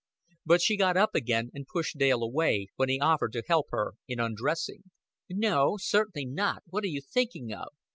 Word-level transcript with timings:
But 0.47 0.63
she 0.63 0.77
got 0.77 0.97
up 0.97 1.13
again 1.13 1.51
and 1.53 1.67
pushed 1.71 1.99
Dale 1.99 2.23
away, 2.23 2.69
when 2.75 2.89
he 2.89 2.99
offered 2.99 3.33
to 3.33 3.43
help 3.47 3.67
her 3.69 3.93
in 4.07 4.19
undressing. 4.19 4.85
"No, 5.29 5.77
certainly 5.77 6.25
not. 6.25 6.63
What 6.71 6.83
are 6.85 6.87
you 6.87 7.01
thinking 7.01 7.53
of?" 7.53 7.67